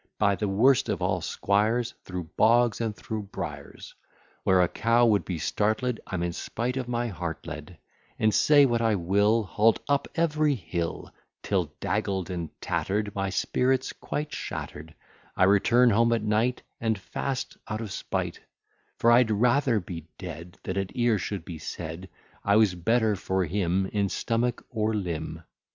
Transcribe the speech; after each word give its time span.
By 0.17 0.33
the 0.35 0.47
worst 0.47 0.89
of 0.89 0.99
all 0.99 1.21
squires, 1.21 1.93
Thro' 2.05 2.23
bogs 2.35 2.81
and 2.81 2.95
thro' 2.95 3.21
briers, 3.21 3.93
Where 4.43 4.63
a 4.63 4.67
cow 4.67 5.05
would 5.05 5.23
be 5.23 5.37
startled, 5.37 5.99
I'm 6.07 6.23
in 6.23 6.33
spite 6.33 6.75
of 6.75 6.87
my 6.87 7.07
heart 7.09 7.45
led; 7.45 7.77
And, 8.17 8.33
say 8.33 8.65
what 8.65 8.81
I 8.81 8.95
will, 8.95 9.43
Haul'd 9.43 9.79
up 9.87 10.07
every 10.15 10.55
hill; 10.55 11.13
Till, 11.43 11.67
daggled 11.79 12.31
and 12.31 12.49
tatter'd, 12.61 13.13
My 13.13 13.29
spirits 13.29 13.93
quite 13.93 14.33
shatter'd, 14.33 14.95
I 15.37 15.43
return 15.43 15.91
home 15.91 16.11
at 16.13 16.23
night, 16.23 16.63
And 16.79 16.97
fast, 16.97 17.57
out 17.67 17.79
of 17.79 17.91
spite: 17.91 18.39
For 18.97 19.11
I'd 19.11 19.29
rather 19.29 19.79
be 19.79 20.07
dead, 20.17 20.57
Than 20.63 20.77
it 20.77 20.95
e'er 20.97 21.19
should 21.19 21.45
be 21.45 21.59
said, 21.59 22.09
I 22.43 22.55
was 22.55 22.73
better 22.73 23.15
for 23.15 23.45
him, 23.45 23.85
In 23.93 24.09
stomach 24.09 24.65
or 24.71 24.95
limb. 24.95 25.43